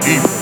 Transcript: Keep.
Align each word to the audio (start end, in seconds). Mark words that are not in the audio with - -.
Keep. 0.00 0.39